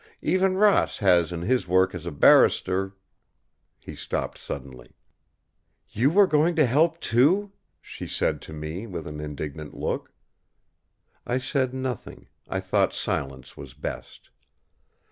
[0.23, 2.95] Even Ross has in his work as a barrister..."
[3.77, 4.95] He stopped suddenly.
[5.89, 7.51] "You were going to help too!"
[7.83, 10.11] she said to me, with an indignant look.
[11.23, 14.31] I said nothing; I thought silence was best.